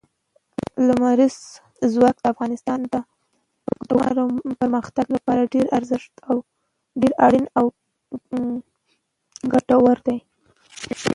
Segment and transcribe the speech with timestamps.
[0.87, 1.35] لمریز
[1.93, 2.95] ځواک د افغانستان د
[3.89, 4.23] دوامداره
[4.61, 5.49] پرمختګ لپاره
[7.01, 7.65] ډېر اړین او
[9.53, 10.17] ګټور دی.